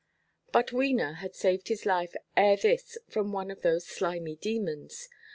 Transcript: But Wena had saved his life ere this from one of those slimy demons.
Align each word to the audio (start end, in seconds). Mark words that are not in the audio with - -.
But 0.51 0.69
Wena 0.71 1.17
had 1.17 1.35
saved 1.35 1.67
his 1.67 1.85
life 1.85 2.15
ere 2.35 2.57
this 2.57 2.97
from 3.07 3.31
one 3.31 3.51
of 3.51 3.61
those 3.61 3.85
slimy 3.85 4.35
demons. 4.35 5.07